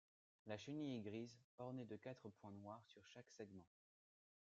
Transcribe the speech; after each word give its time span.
La 0.47 0.57
chenille 0.57 0.97
est 0.97 1.01
grise 1.01 1.37
ornée 1.59 1.85
de 1.85 1.95
quatre 1.95 2.27
points 2.29 2.49
noirs 2.53 2.83
sur 2.87 3.05
chaque 3.05 3.29
segment. 3.29 3.67